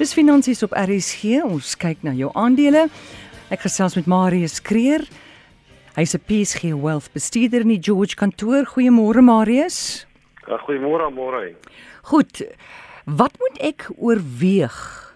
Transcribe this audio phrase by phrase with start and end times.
[0.00, 1.42] Dis finansies op RSG.
[1.44, 2.86] Ons kyk na jou aandele.
[3.52, 5.04] Ek gesels met Marius Kreer.
[5.92, 8.64] Hy's 'n PSG Wealth bestuurder in die George kantoor.
[8.64, 10.06] Goeiemôre Marius.
[10.48, 11.54] Ja, goeiemôre môre.
[12.02, 12.42] Goed.
[13.04, 15.12] Wat moet ek oorweeg?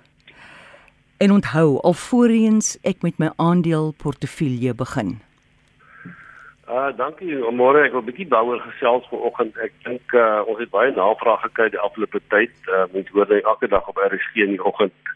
[1.16, 5.20] En onthou alvorens ek met my aandeel portefeulje begin.
[6.64, 7.36] Uh dankie.
[7.52, 9.56] Môre ek wil bietjie daaroor gesels vanoggend.
[9.60, 12.54] Ek dink uh ons het baie navraag gekry die afgelope tyd.
[12.72, 15.12] Uh mense hoor net elke dag op RSG in die oggend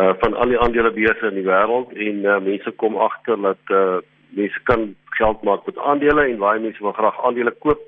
[0.00, 4.00] uh van al die aandelebeurse in die wêreld en uh mense kom agter dat uh
[4.40, 4.88] mense kan
[5.20, 7.84] geld maak met aandele en baie mense wil graag aandele koop.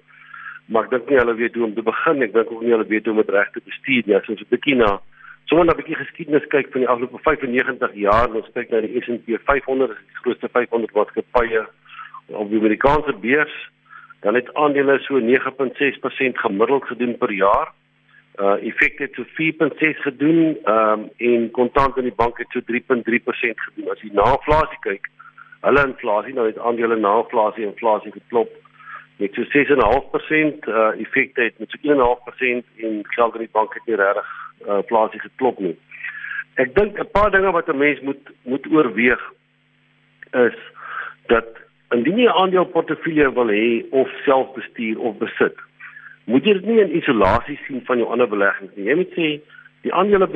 [0.68, 2.23] Maar ek dink nie hulle weet hoe om te begin.
[2.28, 4.20] Ek dink ook nie hulle weet hoe om dit reg te bestuur nie.
[4.20, 5.01] As ons 'n bietjie na
[5.48, 9.40] sommer 'n bietjie geskiedenis kyk van die afgelope 95 jaar, ons kyk na die S&P
[9.48, 11.64] 500, die grootste 500 maatskappye
[12.32, 13.70] op die Amerikaanse beurs,
[14.20, 17.72] dan het aandele so 9.6% gemiddeld gedoen per jaar.
[18.36, 22.60] Uh effek het so 4.6 gedoen, ehm um, en kontant in die bank het so
[22.60, 23.90] 3.3% gedoen.
[23.90, 25.09] As jy na inflasie kyk,
[25.60, 28.50] hulle inflasie, nou het aandele na inflasie inflasie geklop
[29.20, 33.87] met so 6.5% uh effek het met so 1.5% en geld in die bank het
[33.87, 34.28] nie regtig
[34.66, 35.76] uh inflasie geklop nie.
[36.54, 39.20] Ek dink 'n paar dinge wat 'n mens moet moet oorweeg
[40.32, 40.59] is
[41.26, 41.59] dat
[41.95, 45.57] indien jy 'n aandeleportefeulje wil hê of self bestuur of besit,
[46.24, 48.87] moet jy dit nie in isolasie sien van jou ander beleggings nie.
[48.87, 49.41] Jy moet sê
[49.83, 50.29] die aandele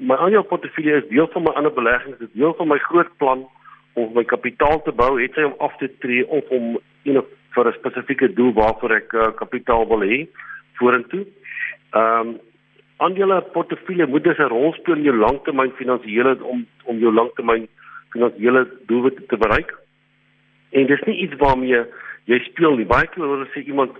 [0.00, 3.44] my aandeleportefeulje is deel van my ander beleggings, dit is deel van my groot plan
[3.92, 7.22] om my kapitaal te bou, het sy om af te tree of om een
[7.54, 10.26] vir 'n spesifieke doel waarvoor ek uh, kapitaal wil hê
[10.78, 11.26] vorentoe.
[11.92, 12.38] Ehm um,
[13.00, 17.68] aandele portefeulje moet dus 'n rol speel in jou langtermyn finansiële om om jou langtermyn
[18.12, 19.74] finansiële doelwitte te bereik.
[20.70, 21.84] En dis nie iets waarmee
[22.30, 22.86] jy speel nie.
[22.86, 23.96] Baie keer hoor sê iemand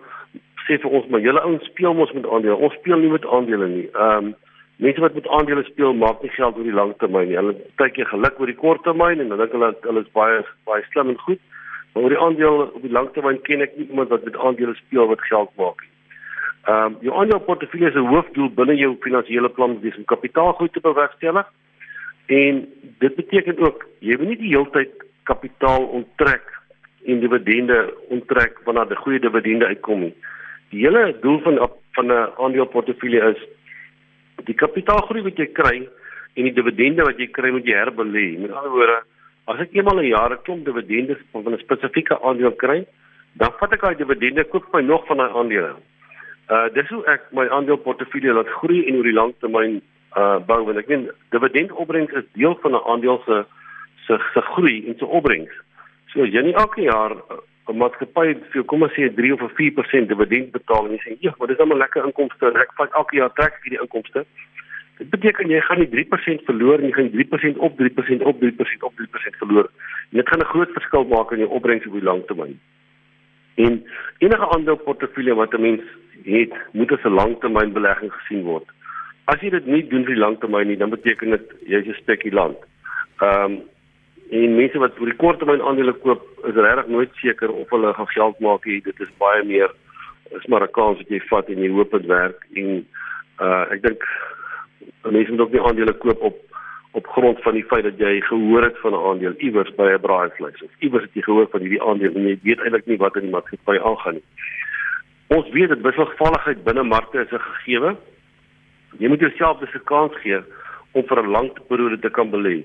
[0.66, 2.56] sê vir ons maar julle ouens speel mos met aandele.
[2.56, 3.86] Ons speel nie met aandele nie.
[3.90, 4.32] Ehm um,
[4.80, 7.36] mense wat met aandele speel maak nie geld oor die lang termyn nie.
[7.36, 10.38] Hulle kyk jy geluk oor die kort termyn en dan dink hulle hulle is baie
[10.70, 11.42] baie slim en goed.
[11.92, 14.76] Maar oor die aandeel op die lang termyn ken ek nie iemand wat met aandele
[14.78, 15.92] speel wat geld maak nie.
[16.70, 21.52] Ehm um, jou aandeleportefeulje se hoofdoel binne jou finansiële plan is om kapitaalgroei te bewerkstellig.
[22.40, 22.64] En
[23.04, 26.59] dit beteken ook jy moet nie die hele tyd kapitaal onttrek
[27.04, 30.14] en dividende onttrek wanneer die goeie dividende uitkom nie.
[30.70, 31.58] Die hele doel van
[31.92, 33.40] van 'n aandeleportefeulje is
[34.44, 35.88] die kapitaalgroei wat jy kry
[36.34, 38.38] en die dividende wat jy kry moet jy herbelê.
[38.38, 39.02] Met ander woorde,
[39.46, 42.86] as ek eenmal 'n jaar 'n klomp dividende van 'n spesifieke aandeel kry,
[43.34, 45.74] dan vat ek daai dividende koop my nog van daai aandele.
[46.50, 49.80] Uh dis hoe ek my aandeleportefeulje laat groei en oor die lang termyn
[50.16, 53.44] uh bou want ek weet dividendopbrengs is deel van 'n aandeel se
[54.06, 55.54] se se groei en se opbrengs.
[56.12, 57.40] So jy nie elke jaar uh,
[57.70, 61.34] 'n maatskappy vir kom ons sê 3 of 4% dividend betaal en jy sê, "Ja,
[61.38, 64.26] maar dis nou 'n lekker inkomste en ek vat elke jaar trek ek hierdie inkomste."
[64.98, 68.82] Dit beteken jy gaan nie 3% verloor nie, jy gaan 3% op 3% op 3%
[68.82, 69.70] op 3% verloor.
[70.10, 72.60] En dit gaan 'n groot verskil maak in jou opbrengs op die lang termyn.
[73.56, 73.84] En
[74.18, 75.82] enige ander portefeulje wat 'n mens
[76.24, 78.66] het, moet as 'n langtermynbelegging gesien word.
[79.24, 82.58] As jy dit nie doen vir die langtermyn nie, dan beteken dit jy's 'n spekulant.
[83.20, 83.62] Ehm um,
[84.30, 88.12] En mense wat vir die korttermyn aandele koop, is regtig nooit seker of hulle gaan
[88.14, 88.80] geld maak nie.
[88.80, 89.72] Dit is baie meer
[90.38, 92.86] is maar 'n kans wat jy vat en jy hoop dit werk en
[93.40, 94.02] uh ek dink
[95.02, 96.36] mense moet ook nie aandele koop op
[96.92, 100.00] op grond van die feit dat jy gehoor het van 'n aandeel iewers by 'n
[100.00, 103.16] braaivleis of iewers het jy gehoor van hierdie aandeel en jy weet eintlik nie wat
[103.16, 104.26] in die maatskappy aangaan nie.
[105.26, 107.96] Ons weet dat wisselvalligheid binne markte is 'n gegewe.
[108.98, 110.40] Jy moet jouself dus 'n kans gee
[110.92, 112.64] om vir 'n lang periode te kan belê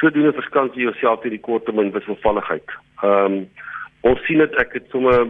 [0.00, 2.78] sodoende verskans jy jouself teen die korttermyn wisselvalligheid.
[3.02, 3.44] Ehm um,
[4.02, 5.28] ons sien dit ek het sommer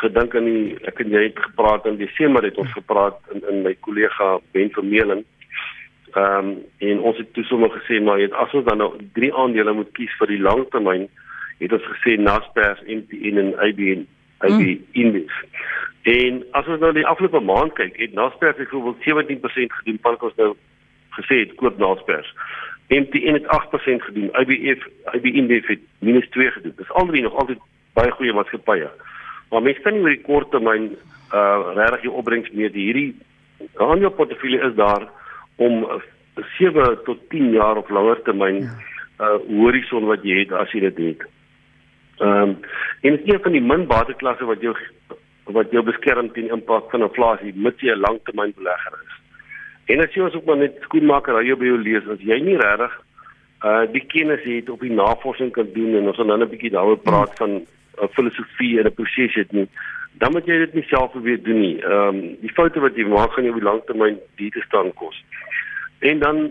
[0.00, 3.62] gedink aan die ek en jy het gepraat in Desember het ons gepraat in in
[3.66, 5.24] my kollega Ben Vermeulen.
[6.14, 6.54] Ehm um,
[6.90, 9.76] en ons het toe sommer gesê maar jy het as ons dan nou drie aandele
[9.78, 11.06] moet kies vir die langtermyn,
[11.60, 14.08] het ons gesê Naspers, MTN en IBM
[14.40, 14.84] IB mm.
[14.92, 15.44] Index.
[16.02, 20.36] En as ons nou die afgelope maand kyk, het Naspers byvoorbeeld 17% gedoen, want ons
[20.40, 20.54] nou
[21.18, 22.30] gesê het koop Naspers.
[22.90, 24.30] MTN het 8% gedoen.
[24.42, 24.86] IBF
[25.22, 26.72] IBF het minus 2 gedoen.
[26.76, 27.58] Dis albei nog altyd
[27.94, 28.90] baie goeie maatskappye.
[29.50, 30.90] Maar mense kan nie oor die kort termyn
[31.34, 33.10] uh regtig die opbrengs meer die hierdie
[33.76, 35.06] aandeel portefeulje is daar
[35.56, 35.84] om
[36.58, 38.74] 7 tot 10 jaar of langer termyn ja.
[39.20, 41.26] uh horison wat jy het as jy dit het.
[42.20, 42.56] Ehm um,
[43.00, 44.74] en dit is een van die min bateklasse wat jou
[45.44, 49.19] wat jou beskerm teen impak van inflasie mits jy 'n langtermynbelegger is.
[49.90, 52.58] En as jy ons ook maar net skoenmaker raai by jou lees, as jy nie
[52.60, 52.98] regtig
[53.68, 56.72] uh die kennis het op die navorsing kan doen en ons gaan dan 'n bietjie
[56.76, 59.68] daaroor praat van uh, filosofie en 'n proses het nie,
[60.22, 61.76] dan moet jy dit nie self probeer doen nie.
[61.82, 64.62] Ehm um, die foute wat jy maak gaan jou op die lang termyn die te
[64.68, 65.24] staan kos.
[66.00, 66.50] En dan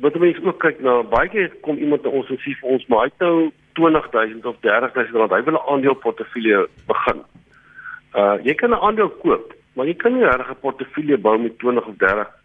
[0.00, 2.86] wat mense ook kyk na baie keer kom iemand na ons en sê vir ons
[2.86, 7.22] maar hy het nou 20000 of 30000 rand hy wil 'n aandeleportefeulje begin.
[8.14, 11.58] Uh jy kan 'n aandeel koop, maar jy kan nie 'n regte portefeulje bou met
[11.58, 12.37] 20 of 30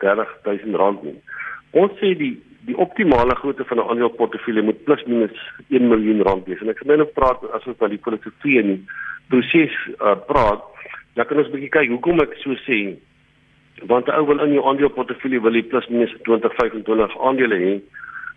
[0.00, 1.18] 30000 rand nie.
[1.70, 2.36] Ons sê die
[2.68, 5.38] die optimale grootte van 'n aandeleportefeulje moet plus minus
[5.68, 6.60] 1 miljoen rand wees.
[6.60, 8.84] En ek gaan nou praat as ons van die filosofie en die
[9.28, 10.62] proses uh, praat,
[11.14, 12.96] dan kan ons bietjie kyk hoekom ek so sê.
[13.88, 17.74] Want 'n ou wil in jou aandeleportefeulje wil hy plus minus 20 25 aandele hê.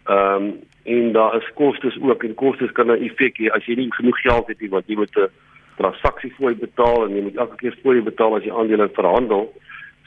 [0.08, 3.76] Ehm um, en daar is kostes ook en kostes kan 'n effek hê as jy
[3.76, 5.30] nie genoeg geld het nie want jy moet 'n
[5.78, 9.54] transaksie fooi betaal en jy moet elke keer fooi betaal as jy aandele verhandel.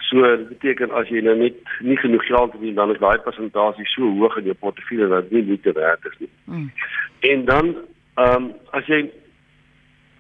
[0.09, 3.19] So dit beteken as jy nou net nie genoeg geld het nie, dan is daai
[3.19, 6.31] persentasie so hoog in jou portefeulje dat dit nie te werd is nie.
[6.45, 6.73] Mm.
[7.21, 7.77] En dan
[8.15, 9.11] ehm um, as jy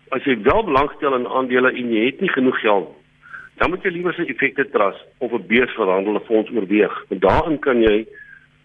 [0.09, 2.95] as jy wel belangstel in aandele en jy het nie genoeg geld
[3.57, 7.05] dan moet jy liewer 'n effekte trust of 'n beursverhandelde fonds oorweeg.
[7.09, 8.07] En daarin kan jy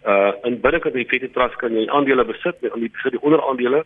[0.05, 3.21] uh in binnekant die effekte trust kan jy aandele besit, met al die besit die
[3.21, 3.85] onderaandele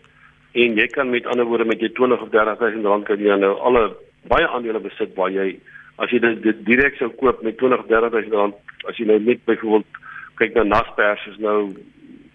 [0.51, 3.37] en jy kan met ander woorde met jy 20 of 30 000 rand kan jy
[3.37, 3.95] nou alle
[4.27, 5.59] baie aandele besit waar jy
[6.03, 8.55] as jy dit direk sou koop met 20 30000 rand
[8.89, 10.01] as jy nou net byvoorbeeld
[10.39, 11.73] kyk na Naspers is nou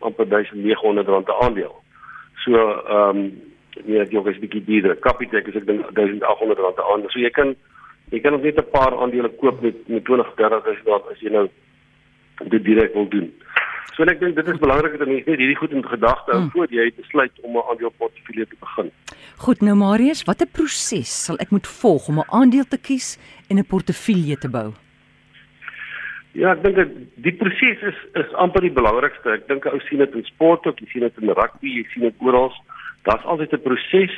[0.00, 1.74] amper 1900 rand per aandeel.
[2.44, 3.24] So ehm um,
[3.84, 4.96] nee, jy is bietjie duurder.
[5.04, 7.12] Capitec is ek dink 1800 rand per aandeel.
[7.12, 7.54] So jy kan
[8.10, 11.48] jy kan net 'n paar aandele koop met met 20 30000 rand as jy nou
[12.48, 13.28] dit direk wil doen.
[13.96, 16.50] So ek dink dit is belangrik dat mense net hierdie goed in gedagte hou hmm.
[16.54, 18.90] voor jy besluit om 'n aandeleportefeulje te begin.
[19.36, 23.18] Goed, nou Marius, watter proses sal ek moet volg om 'n aandeel te kies
[23.48, 24.72] en 'n portefeulje te bou?
[26.32, 26.76] Ja, ek dink
[27.18, 29.32] die proses is is amper die belangrikste.
[29.34, 32.02] Ek dink ou sien dit in sport ook, jy sien dit in rugby, jy sien
[32.02, 32.52] dit oral.
[33.02, 34.14] Daar's altyd 'n proses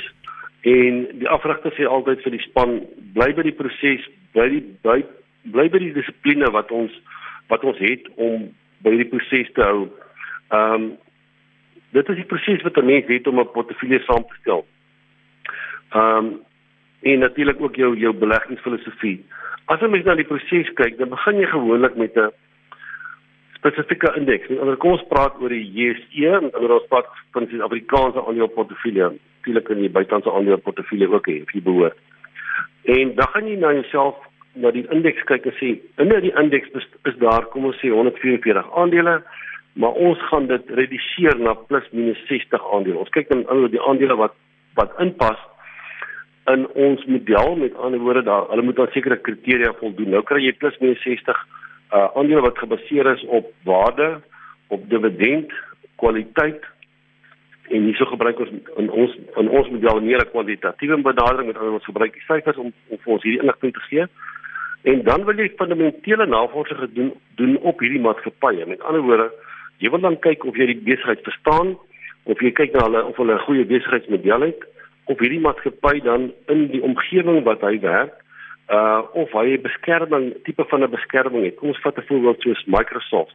[0.62, 5.04] en die afrigter sê altyd vir die span, bly by die proses, bly die bly,
[5.44, 6.92] bly by die dissipline wat ons
[7.48, 9.88] wat ons het om by die proses te hou.
[10.50, 10.90] Ehm um,
[11.92, 14.66] dit is die proses wat 'n mens het om 'n portefeulje saam te stel.
[15.92, 16.40] Ehm um,
[17.02, 19.24] en natuurlik ook jou jou beleggingsfilosofie.
[19.66, 22.30] As jy mens na die proses kyk, dan begin jy gewoonlik met 'n
[23.62, 24.48] spesifieke indeks.
[24.48, 28.24] En onder kom ons praat oor die JSE en oor ons praat van die Afrikaanse
[28.26, 29.12] aandeleportefeulje.
[29.12, 31.98] Natuurlik kan jy buitelandse aandeleportefeulje ook hê, of jy behoort.
[32.82, 34.18] En dan gaan jy na jouself
[34.54, 35.70] na die indeks kyk en sê
[36.02, 39.22] in die indeks is, is daar kom ons sê 144 aandele
[39.72, 42.98] maar ons gaan dit reduseer na plus minus 60 aandele.
[43.00, 44.36] Ons kyk dan oor die aandele wat
[44.76, 45.40] wat inpas
[46.50, 50.12] in ons model met ander woorde daar hulle moet aan sekere kriteria voldoen.
[50.12, 51.40] Nou kry jy plus minus 60
[51.92, 54.20] uh aandele wat gebaseer is op waarde,
[54.68, 55.52] op dividend,
[56.00, 56.64] kwaliteit
[57.72, 61.80] en hierso gebruik ons in ons in ons model 'n kwantitatiewe benadering met ander woorde
[61.80, 64.06] ons gebruik die syfers om om vir ons hierdie inligting te gee.
[64.82, 68.66] En dan wil jy fundamentele navorsing gedoen doen op hierdie maatskappye.
[68.66, 69.28] Met ander woorde,
[69.78, 71.76] jy wil dan kyk of jy die besigheid verstaan
[72.30, 74.66] of jy kyk na hulle of hulle 'n goeie besigheidsmodel het
[75.04, 78.14] of hierdie maatskappy dan in die omgewing wat hy werk,
[78.70, 81.56] uh of hy 'n beskerming tipe van 'n beskerming het.
[81.56, 83.34] Kom ons vat 'n voorbeeld soos Microsoft.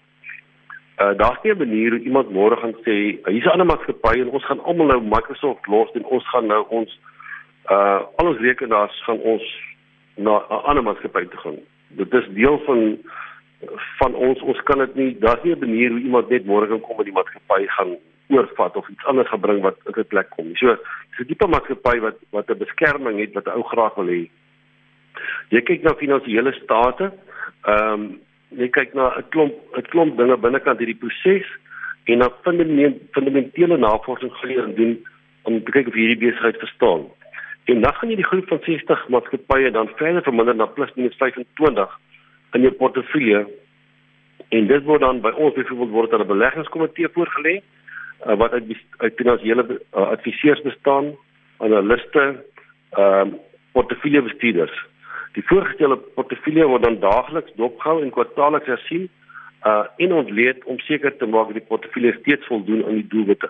[0.99, 4.29] Uh daar's nie 'n manier hoe iemand môre gaan sê hier's 'n ander maatskappy en
[4.29, 6.99] ons gaan almal nou Microsoft los en ons gaan nou ons
[7.71, 9.43] uh al ons rekenaars gaan ons
[10.17, 11.57] na 'n ander maatskappy te gaan.
[11.87, 12.97] Dit is deel van
[13.99, 16.81] van ons ons kan dit nie daar's nie 'n manier hoe iemand net môre kan
[16.81, 17.97] kom en die maatskappy gaan
[18.27, 20.55] oorvat of iets anders gebring wat in 'n plek kom.
[20.55, 20.75] So
[21.09, 24.29] dis 'n tipe maatskappy wat wat 'n beskerming het wat 'n ou graag wil hê.
[25.49, 27.11] Jy kyk na finansiële state.
[27.65, 28.19] Ehm um,
[28.49, 31.47] jy kyk na 'n klomp 'n klomp dinge binnekant hierdie proses
[32.05, 32.31] en dan
[33.11, 35.05] fundamentele navorsing geleer doen
[35.43, 37.05] om te kyk of hierdie besigheid verstaan.
[37.67, 41.15] En dan gaan jy die groep van 60 maatskappye dan verder verminder na plus minus
[41.19, 41.97] 25
[42.55, 43.41] in jou portefeulje.
[44.55, 48.71] En dit word dan by ons byvoorbeeld word aan 'n beleggingskomitee voorgelê uh, wat uit
[48.97, 51.11] uit finansiële uh, adviseurs bestaan,
[51.57, 52.43] analiste,
[52.89, 53.33] ehm uh,
[53.71, 54.85] portefeuljebestuurders.
[55.33, 59.09] Die voorgestelde portefeulje word dan daagliks dopgehou en kwartaalliks hersien
[59.65, 63.49] uh en ontleed om seker te maak dat die portefeulje steeds voldoen aan die doelwitte.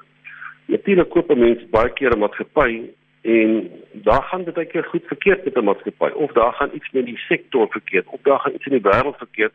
[0.66, 2.82] Natuurlik koop mense baie keer 'n maatskappy
[3.28, 6.92] en daar gaan dit baie keer goed verkeerd met 'n maatskappy of daar gaan iets
[6.92, 9.54] met die sektor verkeerd of daar gaan iets in die wêreld verkeerd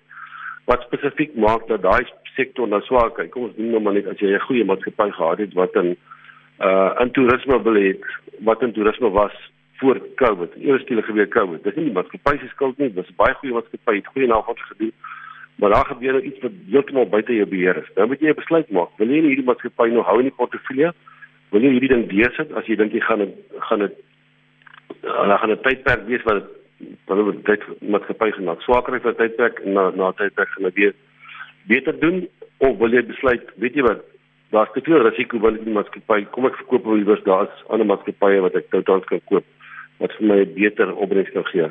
[0.65, 2.05] wat spesifiek maak dat daai
[2.37, 3.31] sektor nou swaar kyk.
[3.31, 5.97] Kom ons doen nou maar net as jy 'n goeie maatskappy gehad het wat in
[6.61, 8.05] uh in toerisme beleid,
[8.39, 9.35] wat in toerisme was
[9.79, 10.55] voor Covid.
[10.57, 11.65] Eers toe gebeur Covid.
[11.65, 14.93] Dis nie die maatskappy se skuld nie, dis baie goeie maatskappy het goeie navorsing gedoen.
[15.57, 17.91] Maar daar gebeur nou iets wat heeltemal buite jou beheer is.
[17.95, 18.91] Nou moet jy 'n besluit maak.
[18.97, 20.93] Wil jy hierdie maatskappy nog hou in die portefeulje?
[21.53, 23.29] Wil jy hierdie ding besit as jy dink jy gaan
[23.69, 23.95] gaan dit
[25.03, 26.45] dan gaan 'n tydperk wees wat
[27.07, 30.95] wat dit met gepaai gemaak swaker vir tydperk na na tydperk gaan dit
[31.67, 32.29] beter doen
[32.59, 34.03] of wil jy besluit, weet jy wat,
[34.55, 36.27] daar's te veel risiko binne die maatskappy.
[36.35, 39.47] Kom ek verkoop hom iewers daar's ander maatskappye wat ek totaal kan koop
[40.03, 41.69] wat vir my 'n beter opbrengs kan gee.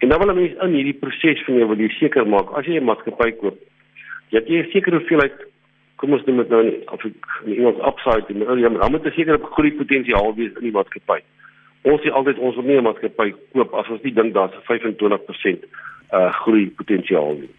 [0.00, 2.66] En dan wil 'n mens in hierdie proses van jou wil jy seker maak as
[2.66, 3.58] jy 'n maatskappy koop,
[4.30, 5.38] het jy 'n sekere hoeveelheid
[6.02, 6.62] kom ons noem dit nou
[6.96, 10.66] of ek iemand upside in die dan moet jy seker op groei potensiaal wees in
[10.66, 11.20] die maatskappy.
[11.86, 14.66] Ons sê altyd ons wil nie 'n maatskappy koop as ons nie dink daar's 'n
[14.66, 15.62] 25%
[16.12, 17.52] uh groei potensiaal nie.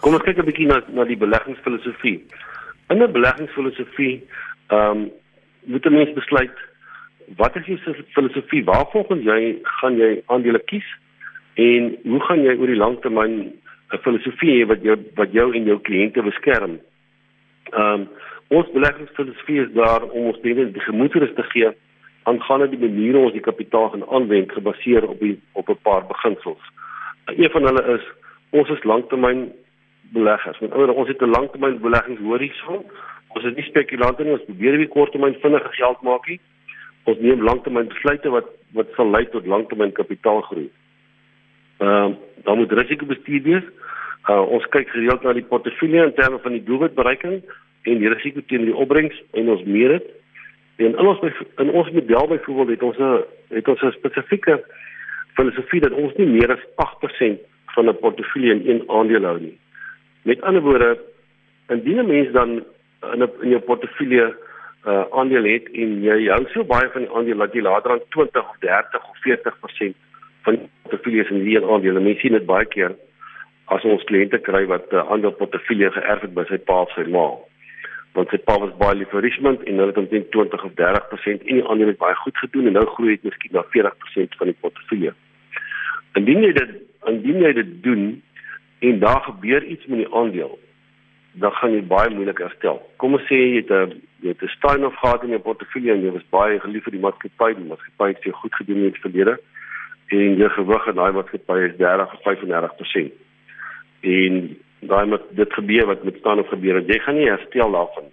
[0.00, 2.20] Kom ons kyk 'n bietjie na na die beleggingsfilosofie.
[2.90, 4.22] In 'n beleggingsfilosofie,
[4.68, 5.10] ehm um,
[5.64, 6.56] moet 'n mens besluit
[7.36, 7.78] wat is jou
[8.12, 8.64] filosofie?
[8.64, 10.88] Waar volgens jy gaan jy aandele kies?
[11.54, 13.52] En hoe gaan jy oor die lang termyn
[13.92, 16.78] 'n filosofie hê wat jou wat jou en jou kliënte beskerm?
[17.72, 18.08] Ehm um,
[18.48, 21.70] ons beleggingsfilosofie is daar om ons mense die gemoedsrus te gee
[22.24, 26.62] aangaande die maniere ons die kapitaal gaan aanwend gebaseer op die op 'n paar beginsels.
[27.24, 28.04] Een van hulle is
[28.50, 29.52] ons is langtermyn
[30.12, 30.58] beleggers.
[30.58, 32.84] Met ander ons het 'n langtermyn beleggingshorison.
[33.28, 36.40] Ons is nie spekulante nie, ons probeer nie korttermyn vinnige geld maak nie.
[37.04, 40.70] Ons neem langtermyn besluite wat wat sal lei tot langtermyn kapitaalgroei.
[41.78, 43.64] Ehm uh, dan moet risiko bestuur wees.
[44.28, 47.42] Uh, ons kyk gereeld na die portefeulje in terme van die doelwitbereiking
[47.84, 50.06] en die risiko teen die opbrengs en ons meet dit.
[50.76, 51.20] En in ons
[51.60, 54.64] in ons model byvoorbeeld het ons 'n het ons 'n spesifieke
[55.36, 57.38] filosofie dat ons nie meer as 8%
[57.74, 59.58] van 'n portefeulje in een aandeel hou nie.
[60.22, 60.98] Met ander woorde,
[61.68, 62.64] indien 'n mens dan
[63.12, 64.36] in 'n in jou portefeulje
[64.86, 68.08] uh aandeel het en jy hou so baie van die aandeel dat jy later aan
[68.08, 69.96] 20 of 30 of 40%
[70.42, 72.96] van portefeuilles in hierdie aandele, mense sien dit baie keer
[73.72, 76.92] as ons kliënte kry wat 'n uh, ander portefeulje geërf het by sy pa of
[76.94, 77.28] sy ma
[78.14, 81.46] want sy pa was baie lief vir Richmond en hulle het omtrent 20 of 30%
[81.50, 84.50] en die ander het baie goed gedoen en nou groei dit miskien na 40% van
[84.50, 85.14] die portefeulje.
[86.20, 86.76] Indien jy dit
[87.10, 88.04] indien jy dit doen
[88.88, 90.54] en daar gebeur iets met die aandeel,
[91.42, 92.78] dan gaan jy baie moeilik herstel.
[93.02, 95.92] Kom ons sê jy het 'n jy het 'n stein of gehad in jou portefeulje
[95.92, 98.94] en jy was baie geliefd vir die maatskappy, die maatskappy het jou goed gedoen in
[98.94, 99.40] die verlede
[100.08, 103.23] en jou gewig in daai maatskappy is 30 of 35%.
[104.04, 104.56] En
[104.88, 106.88] daai met dit gebeur wat met staan of gebeur het.
[106.92, 108.10] Jy gaan nie herstel daarvan.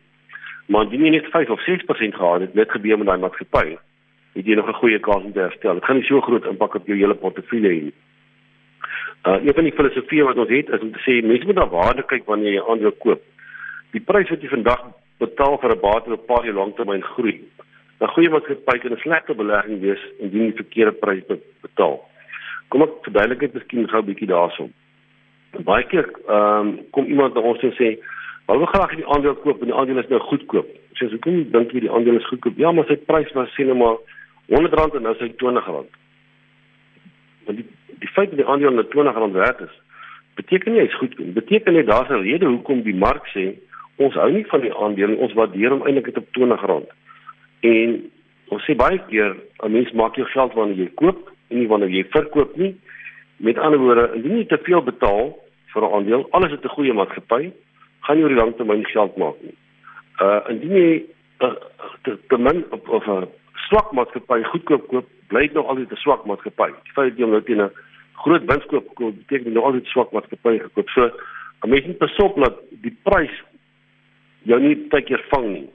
[0.71, 3.77] Maar indien jy net 5 of 6% gehad het net gebeur met daai maatskappy
[4.31, 5.73] het jy nog 'n goeie kans om te herstel.
[5.73, 7.91] Dit gaan nie so groot impak op jou hele portefeulje hê
[9.27, 11.67] uh een van die filosofieë wat ons het is om te sê mense moet na
[11.67, 13.21] waarde kyk wanneer jy aandele koop.
[13.91, 14.81] Die prys wat jy vandag
[15.19, 17.41] betaal vir 'n bate wat 'n paar jaar lanktermyn groei.
[18.01, 21.23] 'n goeie maatskappy kan 'n slegte belegging wees indien jy die verkeerde prys
[21.61, 22.01] betaal.
[22.69, 24.69] Kom ek verduidelik dit miskien gou 'n bietjie daaroor
[25.59, 27.97] baie keer ehm um, kom iemand na ons en sê,
[28.47, 31.21] "Wil we graag die aandeel koop en die aandeel is nou goedkoop." Sê as ek
[31.21, 32.57] kom dink jy die aandeel is goedkoop?
[32.57, 33.97] Ja, maar sy prys was sê net maar
[34.49, 35.87] R100 en nou is hy R20.
[37.45, 37.67] Want die
[38.01, 39.75] die feit dat die aandeel nou R20 werd is,
[40.35, 41.33] beteken nie hy's goedkoop.
[41.33, 43.55] Beteken net daar's 'n rede hoekom die mark sê
[43.97, 46.87] ons hou nie van die aandeel, ons waardeer hom eintlik op R20.
[47.61, 48.11] En
[48.49, 51.89] ons sê baie keer 'n mens maak jou geld wanneer jy koop en nie wanneer
[51.89, 52.75] jy verkoop nie.
[53.37, 55.37] Met ander woorde, indien jy te veel betaal
[55.73, 57.51] vir 'n aandeel, alles het 'n goeie maatskappy,
[58.01, 59.55] gaan jy oor die lang termyn geld maak nie.
[60.21, 61.03] Uh indien jy
[61.39, 61.53] uh,
[62.03, 63.27] te, te min op of 'n
[63.67, 66.69] swak maatskappy goedkoop koop, bly dit nog altyd 'n swak maatskappy.
[66.83, 67.71] Die feit dat jy nou teen 'n
[68.23, 70.89] groot wins koop, beteken jy nog altyd 'n swak maatskappy gekoop.
[70.89, 71.11] So,
[71.63, 73.35] 'n mens moet besop dat die prys
[74.43, 75.69] jou nie baie keer vang nie.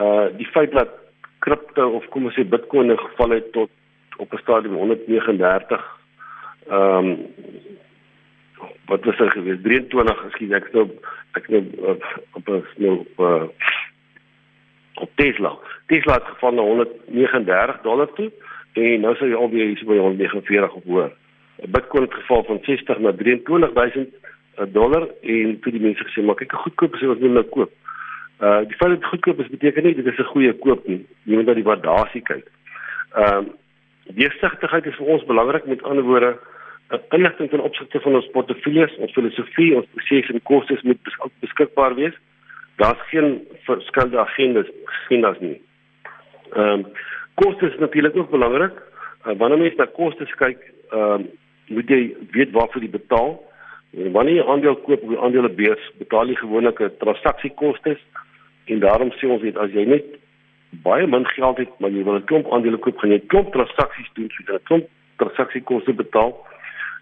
[0.00, 0.90] Uh die feit dat
[1.38, 3.70] kripto of kom ons sê Bitcoin in geval het tot
[4.16, 5.82] op 'n stadium 139
[6.68, 7.18] ehm um,
[8.86, 9.62] wat was dit gewees?
[9.62, 10.88] 23 ekskuus ek nou
[11.38, 13.52] ek nou op op nou op,
[14.94, 15.58] op Tesla.
[15.86, 18.30] Tesla het geval na 139 dollar toe
[18.72, 21.12] en nou sou jy alweer hier by 149 op hoor.
[21.62, 24.08] Bitcoin het geval van 60 na 23000
[24.54, 27.44] eh, dollar en toe die mense gesê maar kyk hoe goedkoop is wat ons nou
[27.56, 27.72] koop.
[28.40, 31.06] Uh die feit dat goedkoop is beteken nie dit is 'n goeie koop nie.
[31.24, 32.46] Jy moet na die waardasie kyk.
[33.14, 33.52] Ehm um,
[34.14, 36.38] deursigtigheid is vir ons belangrik met ander woorde
[36.88, 41.00] inligting ten opsigte van ons portefeuilles, ons filosofie, ons proses en kostes moet
[41.40, 42.16] beskikbaar wees.
[42.76, 45.60] Daar's geen verskillende agendas agendas nie.
[46.52, 46.86] Ehm um,
[47.34, 48.76] kostes is natuurlik ook belangrik.
[49.26, 50.60] Uh, wanneer mens na kostes kyk,
[50.90, 51.28] ehm um,
[51.66, 53.38] moet jy weet waarvoor jy betaal.
[53.96, 58.00] En wanneer jy aandeel koop op die aandelebeurs, betaal jy gewoonlik 'n transaksiekostes
[58.64, 60.04] en daarom sê ons net as jy net
[60.82, 64.10] baie min geld het, maar jy wil 'n klomp aandele koop, gaan jy klomp transaksies
[64.14, 66.34] doen, so jy 'n klomp transaksiekoste betaal.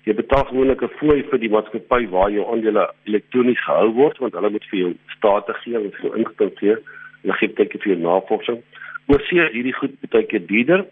[0.02, 4.34] Jy betaal gewoonlik 'n fooi vir die maatskappy waar jou aandele elektronies gehou word want
[4.34, 7.92] hulle moet vir jou state gee en vir inligting gee en dan gee dit vir
[7.92, 8.58] jou navorsing.
[9.06, 10.84] Oorsee hierdie goed baie keer duurder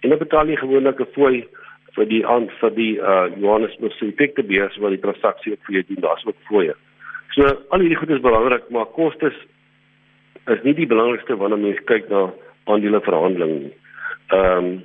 [0.00, 1.44] en dan betaal jy gewoonlik 'n fooi
[1.96, 5.74] vir die aan vir die uh Johannesburg se effekte beurs waar die transaksie op vir
[5.74, 6.00] jou doen.
[6.00, 6.74] Daar's ook fooie.
[7.34, 9.34] So al hierdie goed is belangrik, maar kostes
[10.46, 12.32] is nie die belangrikste wanneer mens kyk na
[12.64, 13.74] aandeleverhandeling nie.
[14.32, 14.82] Ehm um,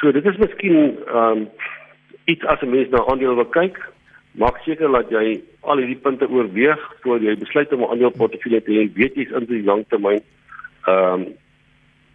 [0.00, 1.48] so dit is miskien ehm um,
[2.28, 3.76] iets as 'n mens na aandele wil kyk,
[4.32, 8.72] maak seker dat jy al hierdie punte oorweeg voor jy besluit om 'n aandeleportefeulje te
[8.72, 8.92] hê.
[8.94, 10.20] Weet jy is in die langtermyn
[10.86, 11.26] ehm um,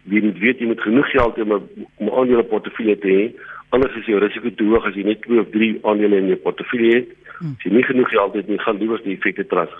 [0.04, 1.52] wie moet weet jy moet genoeg geld hê om
[1.98, 3.24] 'n aandeleportefeulje te hê.
[3.68, 6.36] Anders is jou risiko te hoog as jy net 2 of 3 aandele in jou
[6.36, 7.08] portefeulje het.
[7.40, 9.74] As jy nie genoeg geld het nie, gaan liewer die effekte trust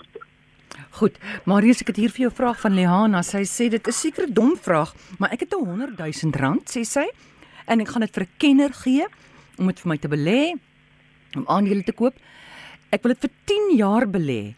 [0.95, 3.21] Goed, Marius, ek het hier vir jou 'n vraag van Lehana.
[3.21, 6.63] Sy sê dit is seker 'n dom vraag, maar ek het 'n 100 000 rand,
[6.63, 7.05] sê sy,
[7.67, 9.05] en ek gaan dit vir 'n kenner gee
[9.59, 10.39] om dit vir my te belê
[11.35, 12.15] om aandele te koop.
[12.91, 14.55] Ek wil dit vir 10 jaar belê.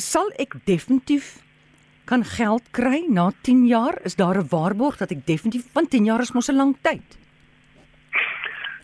[0.00, 1.38] Sal ek definitief
[2.08, 4.00] kan geld kry na 10 jaar?
[4.04, 7.20] Is daar 'n waarborg dat ek definitief van 10 jaar is mos 'n lang tyd?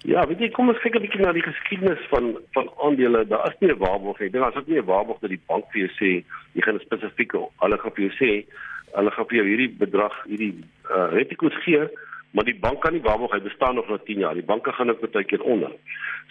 [0.06, 3.26] Ja, weet jy, kom ons kyk 'n bietjie na die geskiedenis van van aandele.
[3.26, 4.30] Daar is nie 'n waarborg nie.
[4.30, 7.32] Dit is ook nie 'n waarborg dat die bank vir jou sê jy gaan spesifiek
[7.32, 8.46] hulle gaan vir jou sê
[8.94, 10.54] hulle gaan vir jou hierdie bedrag, hierdie
[10.90, 11.88] uh risiko's gee,
[12.30, 14.34] maar die bank kan nie waarborg hy bestaan nog na 10 jaar.
[14.34, 15.72] Die banke gaan ook baie keer onder.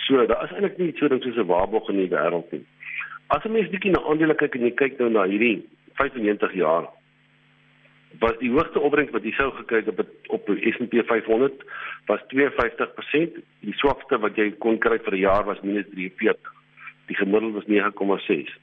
[0.08, 2.66] So, daar is eintlik nie so ding soos 'n waarborg in die wêreld nie.
[3.28, 6.88] As 'n mens bietjie na aandele kyk en jy kyk nou na hierdie 95 jaar
[8.20, 11.64] was die hoogste opbrengs wat jy sou gekry het op op die S&P 500
[12.06, 13.40] was 52%.
[13.60, 16.54] Die swakste wat jy kon kry vir 'n jaar was minus 43.
[17.08, 18.58] Die gemiddeld was 9,6.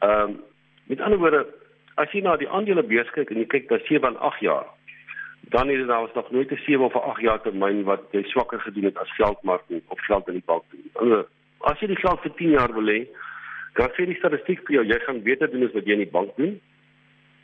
[0.00, 0.40] Ehm um,
[0.86, 1.46] met ander woorde,
[1.94, 4.66] as jy na die aandelebeurs kyk en jy kyk na 7 en 8 jaar,
[5.50, 8.60] dan het dit nou nog nooit 'n 7 of 8 jaar termyn wat jy swakker
[8.60, 11.24] gedoen het as geldmark of geld in die bank doen.
[11.58, 13.06] As jy die geld vir 10 jaar wil hê,
[13.74, 16.16] dan sê die statistiek vir jou jy gaan beter doen as wat jy in die
[16.18, 16.60] bank doen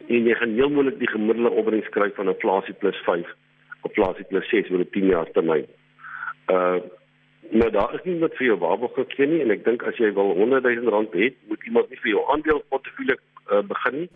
[0.07, 3.27] en jy gaan heel moontlik die gemiddelde opbrengs kry van inflasie plus 5
[3.83, 5.67] of inflasie plus 6 oor 'n 10 jaar termyn.
[6.51, 6.79] Uh
[7.51, 10.13] nou daar is nie net vir jou waarborg gekry nie en ek dink as jy
[10.15, 13.17] wil 100 000 rand hê, moet iemand nie vir jou aandeel portefeulje
[13.51, 14.09] uh, begin nie.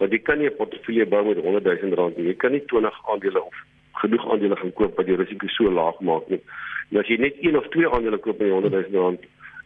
[0.00, 2.26] Want jy kan nie 'n portefeulje bou met 100 000 rand nie.
[2.26, 3.56] Jy kan nie 20 aandele of
[4.02, 6.40] genoeg aandele gaan koop wat die risiko so laag maak nie.
[6.90, 9.20] En as jy net een of twee aandele koop met 100 000 rand,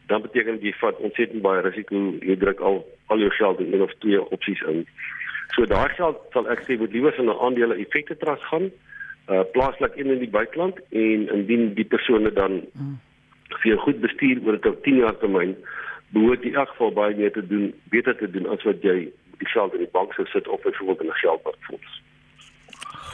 [0.07, 2.01] dan beteken dit jy vat ontsettend baie risiko.
[2.21, 4.87] Jy druk al al jou geld in een of twee opsies in.
[5.55, 8.71] So daai geld sal ek sê moet liewer in 'n aandele effekte trust gaan,
[9.31, 12.99] uh plaaslik in in die buiteland en indien die persone dan hmm.
[13.63, 15.57] vir jou goed bestuur oor 'n 10 jaar termyn,
[16.11, 19.49] behoort die elk geval baie meer te doen, beter te doen as wat jy die
[19.49, 21.89] geld in die bank sou sit of byvoorbeeld in 'n geldportefeulje.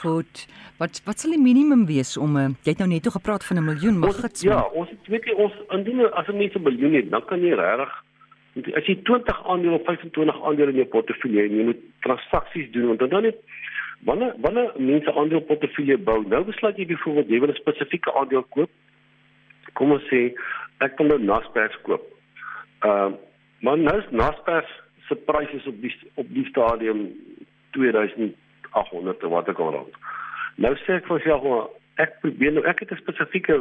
[0.00, 0.46] Goed.
[0.78, 3.56] Wat wat sal die minimum wees om uh, jy het nou net toe gepraat van
[3.56, 6.94] 'n miljoen, mag dit Ja, ons weet jy ons indien as 'n mens 'n miljoen
[6.94, 7.92] het, dan kan jy regtig
[8.74, 12.86] as jy 20 aandele of 25 aandele in jou portefeulje het, jy moet transaksies doen
[12.86, 13.38] want dan net
[14.08, 18.46] wanneer wanneer mense aandele portefeulje bou, nou besluit jy byvoorbeeld jy wil 'n spesifieke aandeel
[18.56, 18.70] koop.
[19.72, 20.34] Kom ons sê
[20.80, 22.02] ek wil nou Naspers koop.
[22.82, 23.18] Ehm uh,
[23.60, 24.70] maar nou Naspers
[25.10, 25.92] se pryse is op die
[26.22, 27.04] op die stadium
[27.76, 30.00] 2800 wat ek al rond.
[30.62, 31.70] Nou sê ek vir myself
[32.00, 33.60] ek probeer nou ek het 'n spesifieke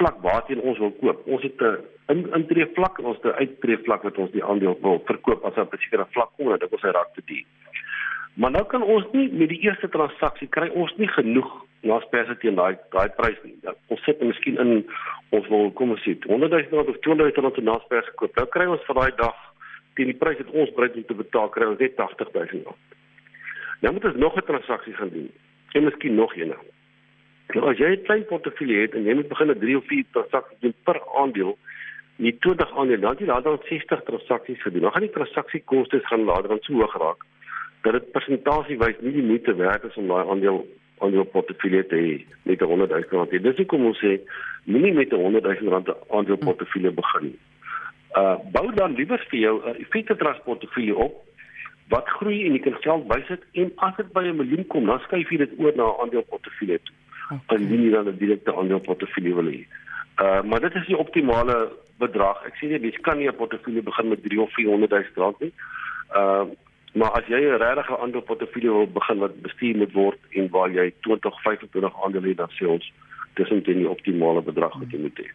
[0.00, 1.26] vlak waarteen ons wil koop.
[1.26, 1.76] Ons het 'n
[2.12, 5.44] in intree vlak en ons het 'n uittree vlak wat ons die aandeel wil verkoop
[5.44, 7.44] as 'n sekere vlak kom, dit is 'n raak te duur.
[8.34, 12.36] Maar nou kan ons nie met die eerste transaksie kry ons nie genoeg nas perse
[12.38, 13.56] teen daai daai prys nie.
[13.62, 14.86] Ja, ons sit miskien in
[15.30, 18.36] ons wil kom ons sê 100 000 of 200 000 rand nas perse koop.
[18.36, 19.49] Nou kry ons vir daai dag
[19.94, 22.98] teen die prys wat ons bereid om te betaal kry ons net 80 000 rand.
[23.80, 25.30] Nou moet ons nog 'n transaksie gaan doen.
[25.72, 26.54] En miskien nog een.
[27.54, 30.04] Nou as jy 'n klein portefeulje het en jy moet begin 'n 3 of 4
[30.12, 31.58] transaksies doen per aandeel,
[32.16, 34.80] nie 20 aandele, dan jy later dan 60 transaksies gedoen.
[34.80, 37.24] Dan gaan die transaksiekostes gaan later dan so hoog raak
[37.82, 40.66] dat dit persentasiewys nie die moeite werd is om daai aandeel
[41.00, 43.30] aandeel portefeulje te hê met 100 000 rand.
[43.30, 44.18] Dis hoekom ons sê
[44.64, 47.38] moenie met 100 000 rand aandeel portefeulje begin nie.
[48.18, 51.14] Uh bou dan liewer vir jou 'n effekte transportefeulje op
[51.88, 55.00] wat groei en jy kan geld bysit en as dit by 'n miljoen kom, dan
[55.00, 56.96] skuif jy dit oor na 'n aandeel portefeulje toe
[57.30, 57.58] okay.
[57.58, 59.62] indien jy dan 'n direkte aandeelportefeulje wil hê.
[60.22, 62.44] Uh maar dit is die optimale bedrag.
[62.46, 65.40] Ek sê jy mens kan nie 'n portefeulje begin met 3 of 400 000 rand
[65.40, 65.52] nie.
[66.16, 66.44] Uh
[66.92, 70.92] maar as jy 'n regte aandeelportefeulje wil begin wat bestuur moet word en waar jy
[71.00, 72.92] 20 of 25 aandele het, dan sê ons
[73.34, 75.28] dis omtrent die optimale bedrag wat jy moet hê.